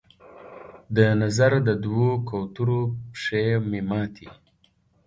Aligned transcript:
د 0.95 0.97
نظر 1.21 1.51
د 1.67 1.69
دوو 1.83 2.09
کوترو 2.29 2.81
پښې 3.11 3.45
مې 3.69 3.81
ماتي 3.89 4.27